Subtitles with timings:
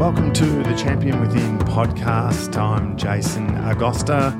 [0.00, 2.56] Welcome to the Champion Within podcast.
[2.56, 4.32] I'm Jason Agosta,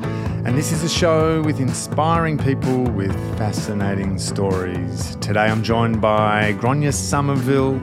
[0.46, 5.16] and this is a show with inspiring people with fascinating stories.
[5.16, 7.78] Today I'm joined by Gronya Somerville,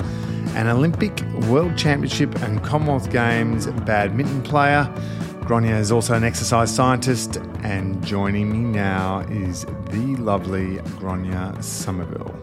[0.55, 4.91] an Olympic, World Championship, and Commonwealth Games badminton player.
[5.41, 12.36] Gronya is also an exercise scientist, and joining me now is the lovely Gronya Somerville.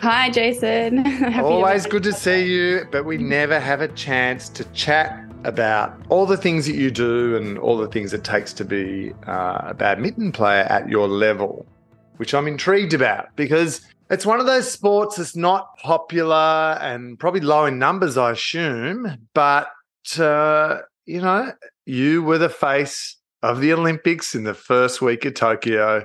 [0.00, 1.04] Hi, Jason.
[1.40, 6.24] Always good to see you, but we never have a chance to chat about all
[6.24, 9.74] the things that you do and all the things it takes to be uh, a
[9.74, 11.66] badminton player at your level,
[12.16, 17.42] which I'm intrigued about because it's one of those sports that's not popular and probably
[17.42, 19.28] low in numbers, I assume.
[19.34, 19.68] But,
[20.18, 21.52] uh, you know,
[21.84, 26.04] you were the face of the Olympics in the first week of Tokyo.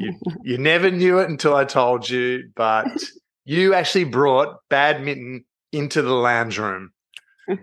[0.00, 2.88] You, you never knew it until I told you, but
[3.48, 6.92] you actually brought badminton into the lounge room.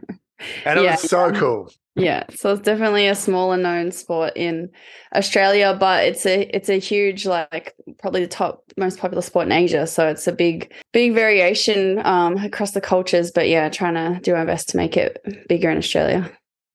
[0.66, 1.39] And it yeah, was so yeah.
[1.39, 1.71] cool.
[1.96, 4.70] Yeah, so it's definitely a smaller known sport in
[5.15, 9.54] Australia, but it's a it's a huge like probably the top most popular sport in
[9.54, 9.87] Asia.
[9.87, 13.31] So it's a big big variation um, across the cultures.
[13.31, 16.29] But yeah, trying to do our best to make it bigger in Australia.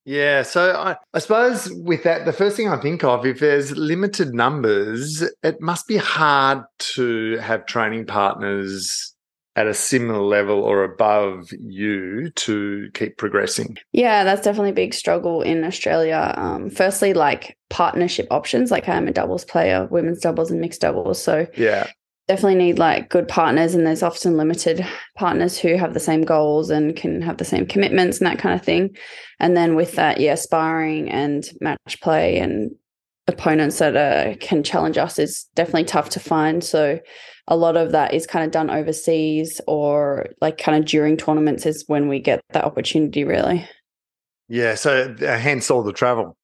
[0.05, 3.77] Yeah, so I, I, suppose with that, the first thing I think of, if there's
[3.77, 6.63] limited numbers, it must be hard
[6.95, 9.13] to have training partners
[9.55, 13.77] at a similar level or above you to keep progressing.
[13.91, 16.33] Yeah, that's definitely a big struggle in Australia.
[16.37, 21.21] Um, firstly, like partnership options, like I'm a doubles player, women's doubles and mixed doubles.
[21.21, 21.87] So yeah,
[22.27, 26.69] definitely need like good partners and there's often limited partners who have the same goals
[26.69, 28.95] and can have the same commitments and that kind of thing.
[29.39, 32.71] And then with that yeah sparring and match play and
[33.27, 36.63] opponents that uh, can challenge us is definitely tough to find.
[36.63, 36.99] So
[37.47, 41.65] a lot of that is kind of done overseas or like kind of during tournaments
[41.65, 43.67] is when we get that opportunity really.
[44.47, 46.37] Yeah so uh, hence all the travel.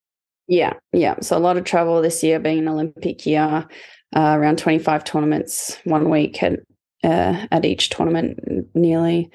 [0.48, 1.16] Yeah yeah.
[1.22, 3.68] So a lot of travel this year being an olympic year
[4.16, 6.60] uh, around 25 tournaments one week at,
[7.04, 8.40] uh, at each tournament
[8.74, 9.30] nearly.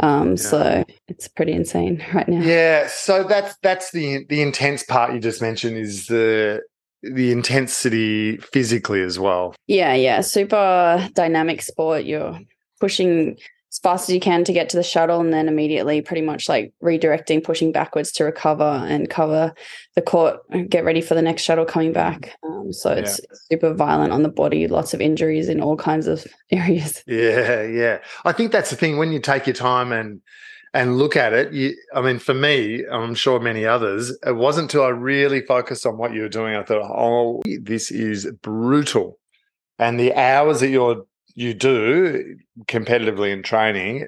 [0.00, 0.36] Um, yeah.
[0.36, 2.40] So it's pretty insane right now.
[2.40, 2.86] Yeah.
[2.88, 6.62] So that's that's the the intense part you just mentioned is the
[7.02, 9.54] the intensity physically as well.
[9.66, 10.20] Yeah, yeah.
[10.20, 12.04] Super dynamic sport.
[12.04, 12.38] You're
[12.80, 13.36] pushing
[13.70, 16.48] as fast as you can to get to the shuttle and then immediately pretty much
[16.48, 19.54] like redirecting pushing backwards to recover and cover
[19.94, 22.36] the court get ready for the next shuttle coming back.
[22.42, 23.00] Um, so yeah.
[23.00, 23.20] it's
[23.50, 27.02] super violent on the body lots of injuries in all kinds of areas.
[27.06, 27.98] Yeah yeah.
[28.24, 30.20] I think that's the thing when you take your time and
[30.74, 34.62] and look at it you, i mean for me i'm sure many others it wasn't
[34.62, 39.18] until i really focused on what you were doing i thought oh this is brutal.
[39.78, 41.06] And the hours that you're
[41.38, 44.06] you do competitively in training,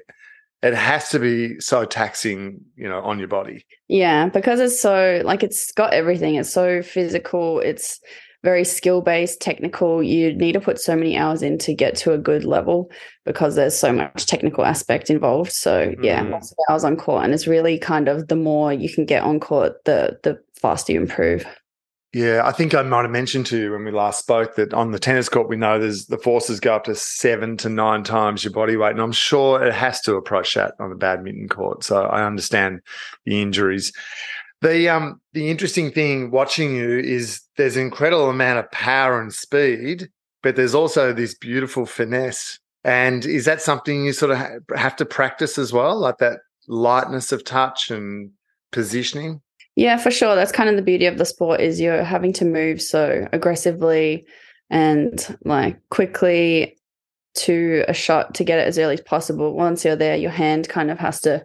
[0.61, 3.65] it has to be so taxing, you know, on your body.
[3.87, 6.35] Yeah, because it's so like it's got everything.
[6.35, 7.61] It's so physical.
[7.61, 8.01] It's
[8.43, 10.03] very skill based, technical.
[10.03, 12.91] You need to put so many hours in to get to a good level
[13.25, 15.53] because there's so much technical aspect involved.
[15.53, 16.31] So yeah, mm.
[16.31, 19.23] lots of hours on court, and it's really kind of the more you can get
[19.23, 21.45] on court, the the faster you improve.
[22.13, 24.91] Yeah, I think I might have mentioned to you when we last spoke that on
[24.91, 28.43] the tennis court, we know there's the forces go up to seven to nine times
[28.43, 28.91] your body weight.
[28.91, 31.85] And I'm sure it has to approach that on the badminton court.
[31.85, 32.81] So I understand
[33.25, 33.93] the injuries.
[34.59, 39.33] The um the interesting thing watching you is there's an incredible amount of power and
[39.33, 40.09] speed,
[40.43, 42.59] but there's also this beautiful finesse.
[42.83, 44.37] And is that something you sort of
[44.75, 48.31] have to practice as well, like that lightness of touch and
[48.71, 49.41] positioning?
[49.75, 50.35] Yeah, for sure.
[50.35, 54.25] That's kind of the beauty of the sport is you're having to move so aggressively
[54.69, 56.77] and like quickly
[57.33, 59.53] to a shot to get it as early as possible.
[59.53, 61.43] Once you're there, your hand kind of has to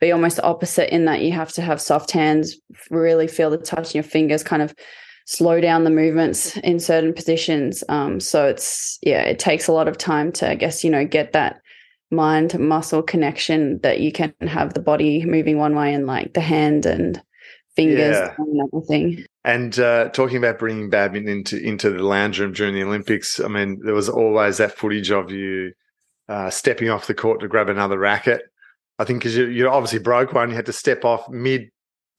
[0.00, 2.56] be almost opposite in that you have to have soft hands,
[2.90, 4.74] really feel the touch in your fingers, kind of
[5.26, 7.84] slow down the movements in certain positions.
[7.88, 11.04] Um, so it's yeah, it takes a lot of time to I guess you know
[11.04, 11.60] get that
[12.10, 16.40] mind muscle connection that you can have the body moving one way and like the
[16.40, 17.22] hand and
[17.76, 18.34] fingers yeah.
[18.38, 19.24] and everything.
[19.44, 23.48] And uh, talking about bringing badminton into into the lounge room during the Olympics, I
[23.48, 25.72] mean, there was always that footage of you
[26.28, 28.42] uh, stepping off the court to grab another racket.
[28.98, 31.70] I think because you, you obviously broke one, you had to step off mid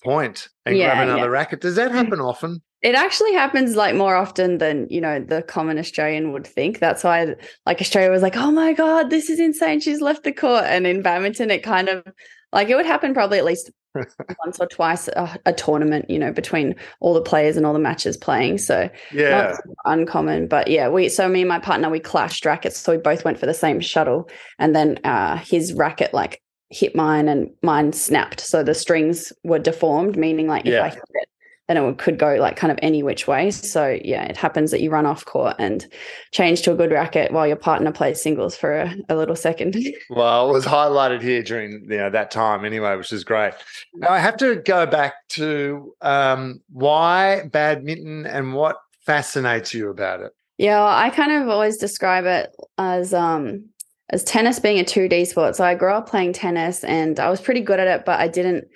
[0.03, 1.27] point and yeah, grab another yeah.
[1.27, 1.61] racket.
[1.61, 2.61] Does that happen often?
[2.81, 6.79] It actually happens like more often than you know the common Australian would think.
[6.79, 7.35] That's why
[7.67, 9.79] like Australia was like, oh my god, this is insane.
[9.79, 12.03] She's left the court, and in badminton, it kind of
[12.51, 13.69] like it would happen probably at least
[14.45, 17.79] once or twice a, a, tournament, you know, between all the players and all the
[17.79, 18.57] matches playing.
[18.57, 20.47] So yeah, uncommon.
[20.47, 23.39] But yeah, we so me and my partner we clashed rackets, so we both went
[23.39, 24.29] for the same shuttle,
[24.59, 28.39] and then uh, his racket like hit mine and mine snapped.
[28.39, 30.83] So the strings were deformed, meaning like if Yeah.
[30.83, 31.29] I hit it,
[31.77, 33.51] then it could go like kind of any which way.
[33.51, 35.87] So yeah, it happens that you run off court and
[36.31, 39.75] change to a good racket while your partner plays singles for a, a little second.
[40.09, 43.53] Well, it was highlighted here during you know that time anyway, which is great.
[43.93, 50.21] Now I have to go back to um, why badminton and what fascinates you about
[50.21, 50.33] it.
[50.57, 53.69] Yeah, I kind of always describe it as um
[54.09, 55.55] as tennis being a 2D sport.
[55.55, 58.27] So I grew up playing tennis and I was pretty good at it, but I
[58.27, 58.67] didn't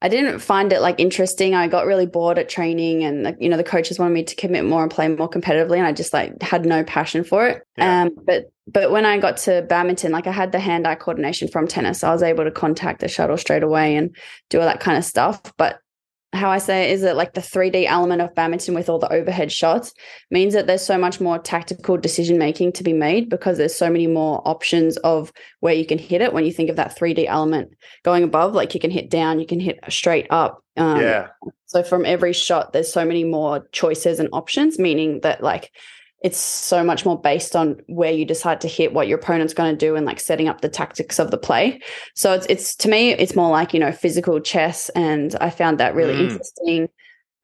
[0.00, 1.54] I didn't find it like interesting.
[1.54, 4.36] I got really bored at training and like, you know the coaches wanted me to
[4.36, 7.62] commit more and play more competitively and I just like had no passion for it.
[7.76, 8.02] Yeah.
[8.02, 11.66] Um but but when I got to badminton, like I had the hand-eye coordination from
[11.66, 12.04] tennis.
[12.04, 14.14] I was able to contact the shuttle straight away and
[14.50, 15.40] do all that kind of stuff.
[15.56, 15.80] But
[16.34, 19.10] how I say it is that like the 3D element of badminton with all the
[19.12, 19.94] overhead shots
[20.30, 23.88] means that there's so much more tactical decision making to be made because there's so
[23.88, 26.34] many more options of where you can hit it.
[26.34, 27.70] When you think of that 3D element
[28.04, 31.28] going above like you can hit down you can hit straight up um, yeah,
[31.66, 35.72] so from every shot there's so many more choices and options meaning that like
[36.20, 39.72] it's so much more based on where you decide to hit what your opponent's going
[39.72, 41.80] to do and like setting up the tactics of the play
[42.14, 45.78] so it's it's to me it's more like you know physical chess and i found
[45.78, 46.30] that really Mm.
[46.30, 46.88] interesting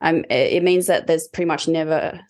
[0.00, 2.20] um, it it means that there's pretty much never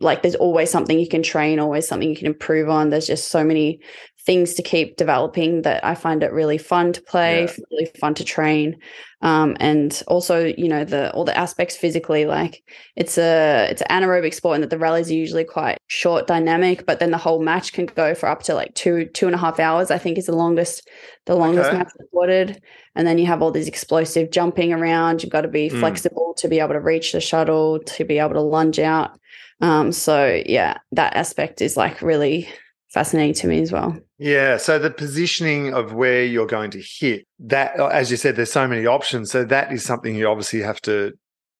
[0.00, 2.90] like there's always something you can train, always something you can improve on.
[2.90, 3.80] There's just so many
[4.26, 7.52] things to keep developing that I find it really fun to play, Yeah.
[7.70, 8.76] really fun to train,
[9.22, 12.26] um, and also you know the all the aspects physically.
[12.26, 12.62] Like
[12.96, 16.86] it's a it's an anaerobic sport, and that the rallies are usually quite short, dynamic,
[16.86, 19.38] but then the whole match can go for up to like two two and a
[19.38, 19.90] half hours.
[19.90, 20.88] I think is the longest
[21.26, 21.78] the longest Okay.
[21.78, 22.62] match recorded
[22.96, 25.78] and then you have all these explosive jumping around you've got to be Mm.
[25.80, 29.18] flexible to be able to reach the shuttle to be able to lunge out
[29.60, 32.48] um, so yeah that aspect is like really
[32.90, 34.58] fascinating to me as well yeah.
[34.58, 38.52] So the positioning of where you're going to hit that, uh, as you said, there's
[38.52, 39.30] so many options.
[39.30, 41.14] So that is something you obviously have to.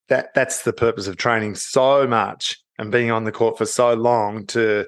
[0.09, 3.95] That that's the purpose of training so much and being on the court for so
[3.95, 4.85] long to,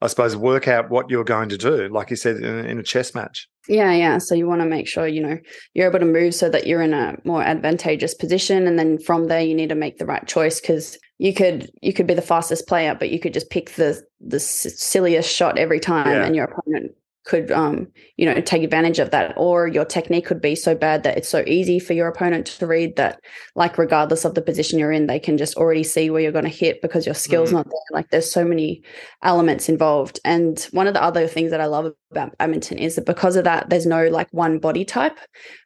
[0.00, 1.88] I suppose, work out what you're going to do.
[1.88, 3.48] Like you said in, in a chess match.
[3.68, 5.38] Yeah yeah so you want to make sure you know
[5.74, 9.26] you're able to move so that you're in a more advantageous position and then from
[9.28, 12.22] there you need to make the right choice because you could you could be the
[12.22, 16.24] fastest player but you could just pick the the silliest shot every time Yeah.
[16.24, 16.92] and your opponent
[17.28, 17.86] could um
[18.16, 21.28] you know take advantage of that or your technique could be so bad that it's
[21.28, 23.20] so easy for your opponent to read that
[23.54, 26.44] like regardless of the position you're in they can just already see where you're going
[26.52, 27.52] to hit because your skills Mhm.
[27.58, 28.82] not there like there's so many
[29.22, 33.04] elements involved and one of the other things that i love about badminton is that
[33.04, 35.18] because of that there's no like one body type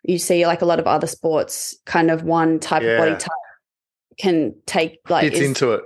[0.02, 3.30] you see like a lot of other sports kind of one type of body type
[4.18, 5.82] can take like Fits is- into it.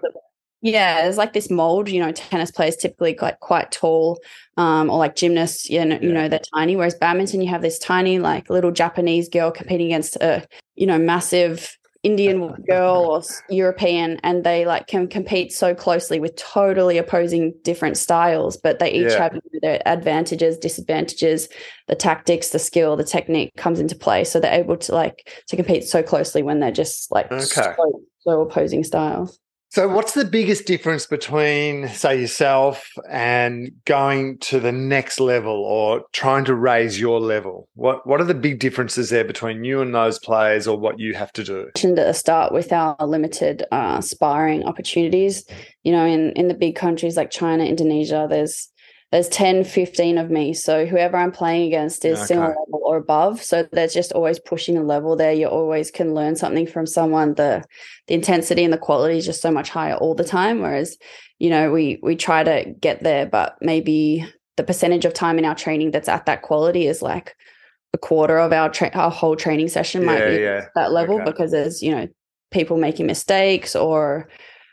[0.67, 1.89] Yeah, there's like this mold.
[1.89, 4.21] You know, tennis players typically quite quite tall,
[4.57, 5.71] um, or like gymnasts.
[5.71, 6.77] You know, you know they're tiny.
[6.77, 10.99] Whereas badminton, you have this tiny like little Japanese girl competing against a you know
[10.99, 17.55] massive Indian girl or European, and they like can compete so closely with totally opposing
[17.63, 19.19] different styles, but they each Yeah.
[19.19, 21.49] have their advantages, disadvantages.
[21.87, 25.55] The tactics, the skill, the technique comes into play, so they're able to like to
[25.55, 27.47] compete so closely when they're just like Okay.
[27.77, 29.39] so, so opposing styles.
[29.69, 36.05] So, what's the biggest difference between, say, yourself and going to the next level or
[36.13, 37.69] trying to raise your level?
[37.75, 41.15] What What are the big differences there between you and those players, or what you
[41.15, 41.69] have to do?
[41.75, 45.45] To start with our limited uh, sparring opportunities
[45.87, 48.69] you know in in the big countries like china indonesia there's
[49.13, 52.27] there's 10 15 of me so whoever i'm playing against is Okay.
[52.27, 56.15] similar level or above so there's just always pushing a level there you always can
[56.15, 57.63] learn something from someone the
[58.09, 60.97] the intensity and the quality is just so much higher all the time whereas
[61.39, 65.45] you know we we try to get there but maybe the percentage of time in
[65.45, 67.37] our training that's at that quality is like
[67.95, 70.67] a quarter of our tra- our whole training session might be yeah.
[70.75, 71.25] that level Okay.
[71.25, 72.09] because there's you know
[72.51, 74.29] people making mistakes or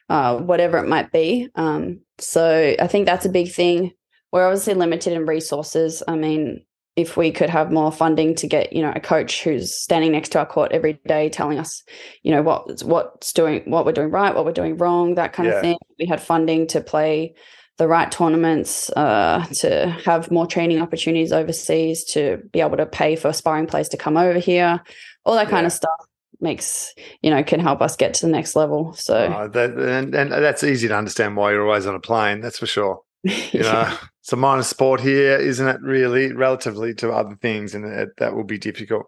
[0.09, 3.91] uh, whatever it might be um, so i think that's a big thing
[4.33, 8.73] we're obviously limited in resources i mean if we could have more funding to get
[8.73, 11.83] you know a coach who's standing next to our court every day telling us
[12.23, 15.47] you know what what's doing what we're doing right what we're doing wrong that kind
[15.47, 15.55] Yeah.
[15.55, 17.35] of thing we had funding to play
[17.79, 23.15] the right tournaments uh, to have more training opportunities overseas to be able to pay
[23.15, 24.79] for sparring players to come over here
[25.25, 25.67] all that kind Yeah.
[25.67, 25.99] of stuff
[26.39, 30.13] makes you know can help us get to the next level so Uh, that, and,
[30.13, 32.41] and that's easy to understand why you're always on a plane.
[32.41, 33.01] That's for sure.
[33.23, 35.81] You know, it's a minor sport here, isn't it?
[35.81, 39.03] Really, relatively to other things, and it, that will be difficult.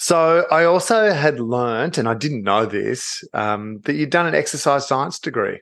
[0.00, 4.34] So, I also had learnt, and I didn't know this, um, that you'd done an
[4.34, 5.60] exercise science degree.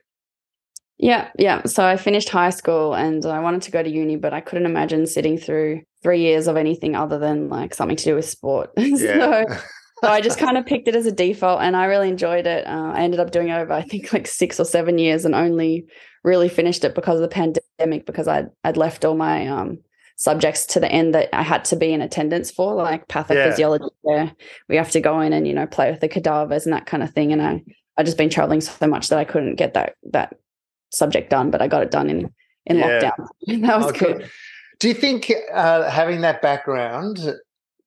[0.97, 1.63] Yeah, yeah.
[1.65, 4.65] So I finished high school and I wanted to go to uni, but I couldn't
[4.65, 8.71] imagine sitting through three years of anything other than like something to do with sport.
[8.77, 9.43] Yeah.
[9.47, 9.57] so,
[10.03, 12.65] so I just kind of picked it as a default and I really enjoyed it.
[12.67, 15.33] Uh, I ended up doing it over, I think, like six or seven years and
[15.35, 15.85] only
[16.23, 17.27] really finished it because of the
[17.79, 19.79] pandemic because I'd, I'd left all my um,
[20.17, 24.31] subjects to the end that I had to be in attendance for, like pathophysiology, where
[24.67, 27.03] we have to go in and, you know, play with the cadavers and that kind
[27.03, 27.31] of thing.
[27.31, 27.63] And I,
[27.97, 30.35] I just been traveling so much that I couldn't get that that
[30.91, 32.33] subject done, but I got it done in
[32.65, 33.11] in Yeah.
[33.11, 33.27] lockdown.
[33.61, 34.13] that was Okay.
[34.13, 34.29] good.
[34.79, 37.19] Do you think uh, having that background,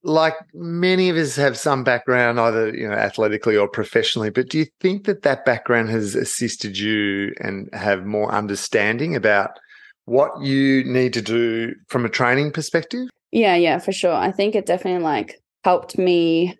[0.02, 4.58] like many of us have some background, either you know athletically or professionally, but do
[4.58, 9.58] you think that that background has assisted you and have more understanding about
[10.06, 13.08] what you need to do from a training perspective?
[13.30, 14.14] Yeah, yeah, for sure.
[14.14, 16.56] I think it definitely like helped me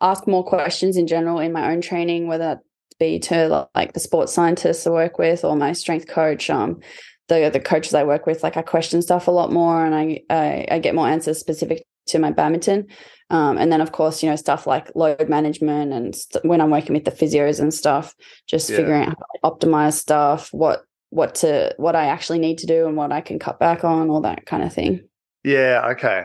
[0.00, 2.60] ask more questions in general in my own training, whether that
[2.98, 6.50] be to like the sports scientists I work with or my strength coach.
[6.50, 6.80] Um,
[7.28, 10.20] the the coaches I work with, like I question stuff a lot more, and I
[10.30, 12.86] I, I get more answers specific to my badminton.
[13.30, 16.70] Um, and then of course, you know, stuff like load management and st- when I'm
[16.70, 18.14] working with the physios and stuff,
[18.46, 18.76] just Yeah.
[18.76, 22.86] figuring out how to optimize stuff, what what to what I actually need to do
[22.86, 25.08] and what I can cut back on, all that kind of thing.
[25.44, 25.88] Yeah.
[25.92, 26.24] Okay.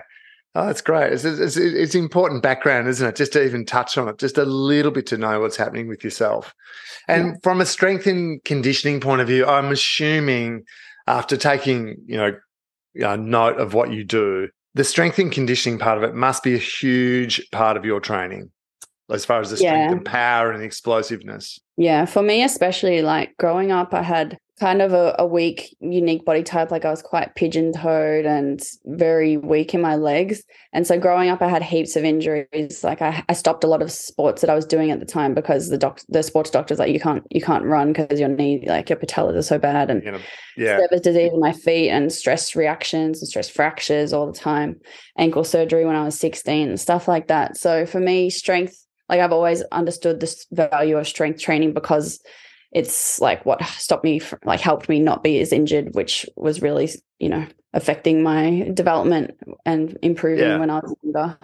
[0.54, 1.14] Oh, that's great.
[1.14, 3.16] It's, it's, it's important background, isn't it?
[3.16, 6.04] Just to even touch on it, just a little bit to know what's happening with
[6.04, 6.54] yourself.
[7.08, 10.64] And from a strength and conditioning point of view, I'm assuming
[11.08, 12.36] after taking, you know,
[12.94, 16.44] you know, note of what you do, the strength and conditioning part of it must
[16.44, 18.51] be a huge part of your training
[19.10, 19.92] as far as the strength Yeah.
[19.92, 21.60] and power and explosiveness.
[21.82, 26.24] Yeah, for me especially, like growing up, I had kind of a, a weak, unique
[26.24, 26.70] body type.
[26.70, 30.44] Like I was quite pigeon-toed and very weak in my legs.
[30.74, 32.84] And so growing up, I had heaps of injuries.
[32.84, 35.34] Like I, I stopped a lot of sports that I was doing at the time
[35.34, 38.64] because the doc, the sports doctors like you can't you can't run because your knee,
[38.68, 40.20] like your patellas are so bad, and You know,
[40.56, 40.82] yeah.
[40.82, 44.80] Sever's disease in my feet and stress reactions and stress fractures all the time,
[45.18, 47.58] ankle surgery when I was 16 and stuff like that.
[47.58, 48.78] So for me, strength,
[49.12, 52.20] like I've always understood this value of strength training because
[52.72, 56.62] it's like what stopped me, from, like helped me not be as injured, which was
[56.62, 56.89] really,
[57.20, 59.32] you know, affecting my development
[59.65, 60.58] and improving Yeah.
[60.58, 61.38] when I was younger.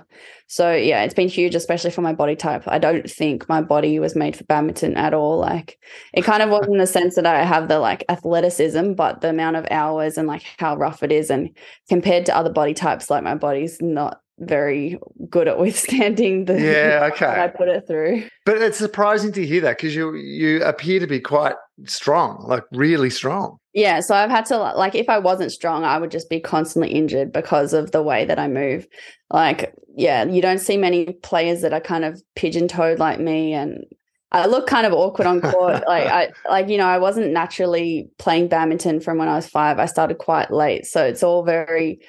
[0.48, 2.64] So yeah, it's been huge, especially for my body type.
[2.68, 5.38] I don't think my body was made for badminton at all.
[5.38, 5.78] Like
[6.14, 9.30] it kind of was in the sense that I have the like athleticism, but the
[9.30, 11.50] amount of hours and like how rough it is, and
[11.90, 17.02] compared to other body types, like my body's not very good at withstanding the Yeah,
[17.10, 18.28] what I put it through.
[18.46, 22.64] But it's surprising to hear that because you you appear to be quite strong, like
[22.72, 23.58] really strong.
[23.74, 26.92] Yeah, so I've had to like if I wasn't strong, I would just be constantly
[26.92, 28.88] injured because of the way that I move.
[29.32, 33.84] Like, yeah, you don't see many players that are kind of pigeon-toed like me and
[34.32, 35.84] I look kind of awkward on court.
[35.88, 39.80] like I like you know, I wasn't naturally playing badminton from when I was 5.
[39.80, 40.86] I started quite late.
[40.86, 42.00] So it's all very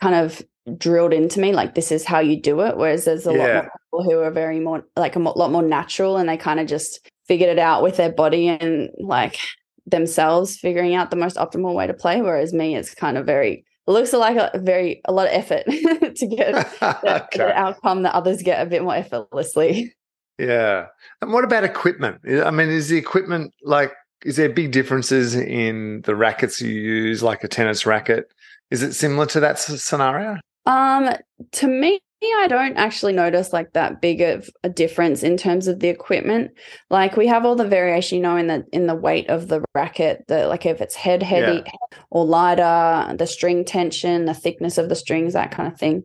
[0.00, 0.42] kind of
[0.76, 3.54] drilled into me like this is how you do it whereas there's a lot Yeah.
[3.54, 3.70] more
[4.02, 7.00] people who are very more like a lot more natural and they kind of just
[7.26, 9.38] figured it out with their body and like
[9.86, 13.64] themselves figuring out the most optimal way to play whereas me it's kind of very
[13.86, 15.64] it looks like a very a lot of effort
[16.16, 17.38] to get the, okay.
[17.38, 19.94] the outcome that others get a bit more effortlessly
[20.38, 20.86] Yeah.
[21.20, 22.20] And what about equipment?
[22.44, 23.92] I mean, is the equipment like,
[24.24, 28.32] is there big differences in the rackets you use, like a tennis racket?
[28.70, 30.38] Is it similar to that scenario?
[30.66, 31.10] um
[31.52, 35.78] to me I don't actually notice like that big of a difference in terms of
[35.78, 36.50] the equipment.
[36.90, 39.64] Like we have all the variation, you know, in the in the weight of the
[39.74, 41.62] racket, the like if it's head heavy
[42.10, 46.02] or lighter, the string tension, the thickness of the strings, that kind of thing.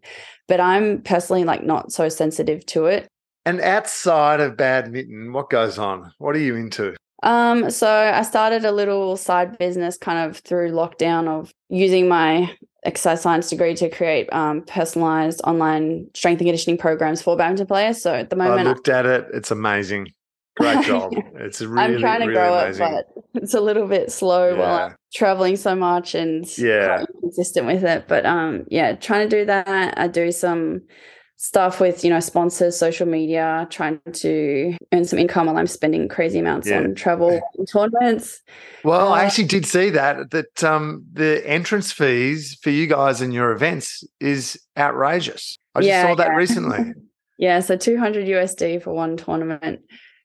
[0.48, 3.08] But I'm personally like not so sensitive to it.
[3.46, 6.12] And outside of badminton, what goes on?
[6.20, 6.96] What are you into?
[7.24, 12.56] Um, so I started a little side business kind of through lockdown of using my
[12.86, 18.02] exercise science degree to create um, personalized online strength and conditioning programs for badminton players.
[18.02, 19.26] So at the moment, I looked at it.
[19.34, 20.10] It's amazing.
[20.58, 21.14] Great job.
[21.36, 22.86] It's really, I'm trying to really grow amazing.
[22.86, 26.98] it, but it's a little bit slow while I'm traveling so much and Yeah.
[26.98, 28.08] quite inconsistent with it.
[28.08, 29.98] But um, yeah, trying to do that.
[29.98, 30.82] I do some
[31.44, 36.08] stuff with you know sponsors, social media, trying to earn some income while I'm spending
[36.08, 36.80] crazy amounts Yeah.
[36.80, 38.42] on travel and tournaments.
[38.86, 43.20] Well, I Uh, actually did see that that um, the entrance fees for you guys
[43.22, 45.58] and your events is outrageous.
[45.76, 46.36] I just Yeah, saw that yeah.
[46.36, 46.94] recently.
[47.40, 49.82] Yeah, so 200 USD for one tournament.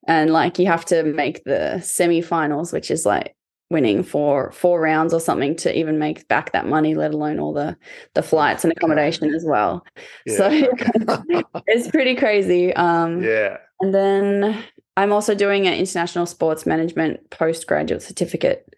[0.06, 3.34] And like you have to make the semi-finals, which is like
[3.70, 7.52] winning for four rounds or something to even make back that money, let alone all
[7.52, 7.76] the
[8.14, 9.84] the flights and accommodation as well.
[10.26, 11.42] So Yeah, okay.
[11.66, 12.74] it's pretty crazy.
[12.74, 13.58] Um yeah.
[13.80, 14.64] and then
[14.98, 18.68] I'm also doing an international sports management postgraduate certificate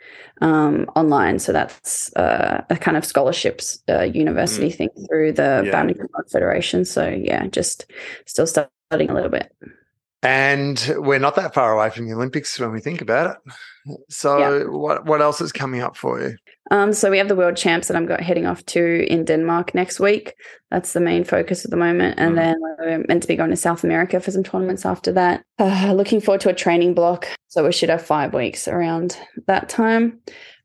[0.43, 1.39] um, online.
[1.39, 4.77] So that's uh, a kind of scholarships uh, university mm.
[4.77, 5.73] thing through the yeah.
[5.73, 5.97] Boundary
[6.31, 6.85] Federation.
[6.85, 7.91] So yeah, just
[8.27, 9.51] still studying a little bit.
[10.23, 13.55] And we're not that far away from the Olympics when we think about it.
[14.11, 14.65] So, yeah.
[14.65, 16.37] what what else is coming up for you?
[16.71, 19.75] Um, so we have the world champs that I'm got, heading off to in Denmark
[19.75, 20.35] next week.
[20.71, 22.37] That's the main focus at the moment, and mm.
[22.37, 25.43] then we're meant to be going to South America for some tournaments after that.
[25.59, 29.69] Uh, looking forward to a training block, so we should have five weeks around that
[29.69, 30.21] time.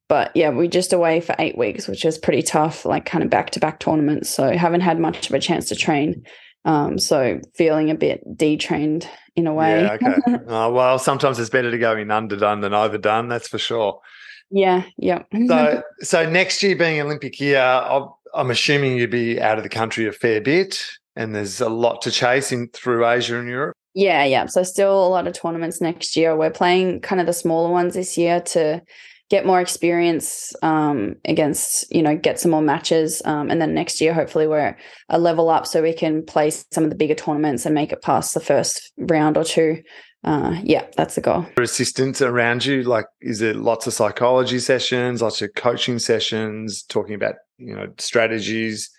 [0.07, 3.29] But yeah, we're just away for eight weeks, which is pretty tough, like kind of
[3.29, 4.29] back to back tournaments.
[4.29, 6.23] So haven't had much of a chance to train.
[6.65, 9.83] Um, so feeling a bit detrained in a way.
[9.83, 10.43] Yeah, okay.
[10.47, 13.27] oh, well, sometimes it's better to go in underdone than overdone.
[13.27, 14.01] That's for sure.
[14.49, 15.23] Yeah, yeah.
[15.47, 19.69] so, so next year being Olympic year, I'll, I'm assuming you'd be out of the
[19.69, 20.83] country a fair bit,
[21.15, 23.75] and there's a lot to chase in through Asia and Europe.
[23.93, 24.47] Yeah, yeah.
[24.47, 26.35] So still a lot of tournaments next year.
[26.35, 28.81] We're playing kind of the smaller ones this year to
[29.29, 33.21] get more experience um, against, you know, get some more matches.
[33.25, 34.77] Um, and then next year, hopefully, we're
[35.09, 38.01] a level up so we can play some of the bigger tournaments and make it
[38.01, 39.81] past the first round or two.
[40.23, 41.45] Uh, yeah, that's the goal.
[41.57, 47.13] Assistants around you, like, is it lots of psychology sessions, lots of coaching sessions, talking
[47.13, 48.89] about, you know, strategies?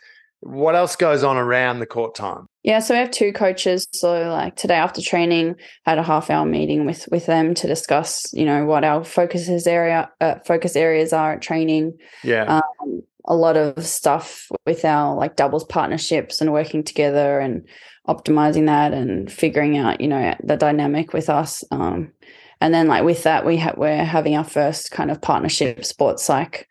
[0.40, 2.47] What else goes on around the court time?
[2.62, 3.87] Yeah, so we have two coaches.
[3.93, 8.33] So like today after training, had a half hour meeting with with them to discuss,
[8.33, 11.97] you know, what our focuses area uh, focus areas are at training.
[12.23, 12.61] Yeah.
[12.61, 17.66] Um, a lot of stuff with our like doubles partnerships and working together and
[18.09, 21.64] optimizing that and figuring out, you know, the dynamic with us.
[21.71, 22.12] Um,
[22.61, 26.23] and then like with that, we ha- we're having our first kind of partnership sports
[26.25, 26.69] psych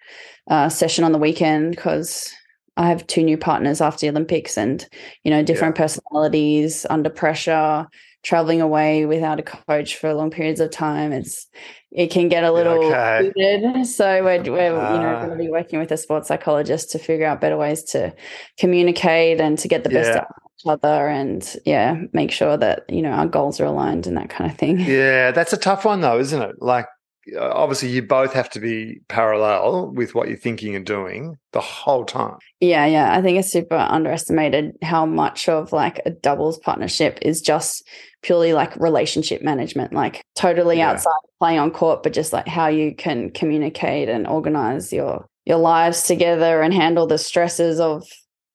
[0.50, 2.34] uh, session on the weekend because
[2.78, 4.86] I have two new partners after the Olympics and,
[5.24, 5.84] you know, different yeah.
[5.84, 7.88] personalities under pressure,
[8.24, 11.14] traveling away without a coach for long periods of time.
[11.14, 11.48] It's,
[11.92, 13.32] it can get a little okay.
[13.36, 13.86] Heated.
[13.86, 17.00] So we're, we're uh, you know, going to be working with a sports psychologist to
[17.00, 18.14] figure out better ways to
[18.60, 20.18] communicate and to get the best yeah.
[20.18, 24.08] out of each other and yeah, make sure that, you know, our goals are aligned
[24.08, 24.82] and that kind of thing.
[24.82, 25.32] Yeah.
[25.32, 26.56] That's a tough one though, isn't it?
[26.60, 26.88] Like,
[27.34, 31.62] Uh, obviously you both have to be parallel with what you're thinking and doing the
[31.62, 32.38] whole time.
[32.60, 33.16] Yeah, yeah.
[33.16, 37.88] I think it's super underestimated how much of like a doubles partnership is just
[38.22, 40.92] purely like relationship management, like totally yeah.
[40.92, 45.58] outside playing on court, but just like how you can communicate and organize your your
[45.58, 48.04] lives together and handle the stresses of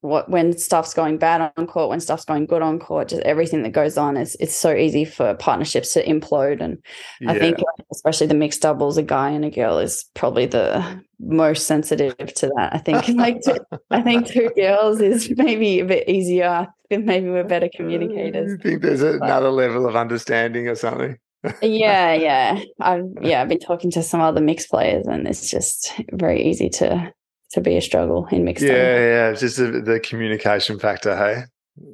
[0.02, 3.62] what when stuff's going bad on court, when stuff's going good on court, just everything
[3.64, 6.62] that goes on is it's so easy for partnerships to implode.
[6.62, 6.78] And
[7.20, 7.32] yeah.
[7.32, 7.58] I think
[7.92, 12.50] especially the mixed doubles, a guy and a girl is probably the most sensitive to
[12.56, 12.74] that.
[12.74, 13.58] I think like two,
[13.90, 16.66] I think two girls is maybe a bit easier.
[16.90, 18.52] Maybe we're better uh, communicators.
[18.52, 21.18] You think there's but, another level of understanding or something?
[21.60, 22.60] yeah, yeah.
[22.80, 26.70] I've yeah, I've been talking to some other mixed players and it's just very easy
[26.70, 27.12] to
[27.52, 28.64] to be a struggle in mixed.
[28.64, 31.16] Yeah, yeah, just the, the communication factor.
[31.16, 31.44] Hey.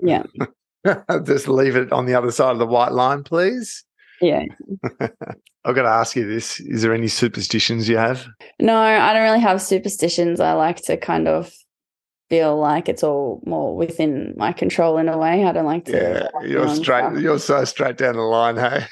[0.02, 0.24] Yeah.
[1.24, 3.84] just leave it on the other side of the white line, please.
[4.20, 4.44] Yeah.
[5.00, 8.26] I've got to ask you this: Is there any superstitions you have?
[8.60, 10.40] No, I don't really have superstitions.
[10.40, 11.52] I like to kind of
[12.28, 15.44] feel like it's all more within my control in a way.
[15.44, 15.92] I don't like to.
[15.92, 17.04] Yeah, you're straight.
[17.04, 17.18] Stuff.
[17.18, 18.86] You're so straight down the line, hey.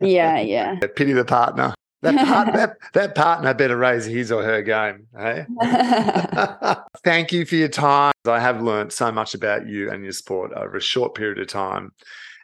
[0.00, 0.78] Yeah, yeah.
[0.96, 1.74] Pity the partner.
[2.06, 5.06] That, part, that, that partner better raise his or her game.
[5.16, 5.46] Hey?
[7.04, 8.12] Thank you for your time.
[8.26, 11.48] I have learned so much about you and your sport over a short period of
[11.48, 11.92] time.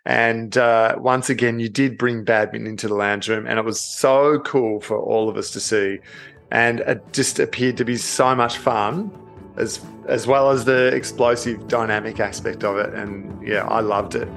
[0.04, 3.80] And uh, once again, you did bring badminton into the lounge room, and it was
[3.80, 6.00] so cool for all of us to see.
[6.50, 9.16] And it just appeared to be so much fun,
[9.56, 12.92] as as well as the explosive, dynamic aspect of it.
[12.94, 14.28] And yeah, I loved it.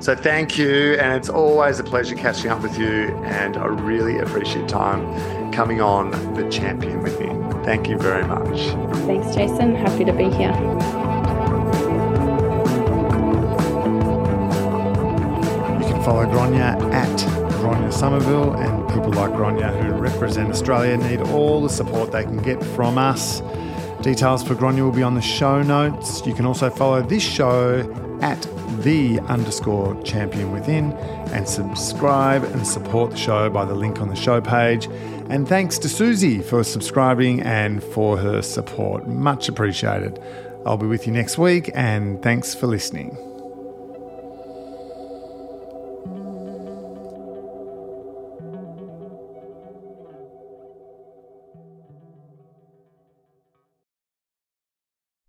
[0.00, 0.94] So thank you.
[0.94, 3.08] And it's always a pleasure catching up with you.
[3.24, 7.50] And I really appreciate time coming on the champion within.
[7.64, 8.60] Thank you very much.
[9.06, 9.74] Thanks, Jason.
[9.74, 10.54] Happy to be here.
[15.78, 17.18] You can follow Gronya at
[17.58, 22.38] Gronya Somerville, and people like Gronya who represent Australia need all the support they can
[22.38, 23.42] get from us.
[24.00, 26.24] Details for Gronya will be on the show notes.
[26.24, 27.80] You can also follow this show
[28.22, 28.46] at
[28.78, 30.92] the underscore champion within
[31.32, 34.86] and subscribe and support the show by the link on the show page.
[35.28, 39.06] And thanks to Susie for subscribing and for her support.
[39.06, 40.18] Much appreciated.
[40.64, 43.27] I'll be with you next week and thanks for listening.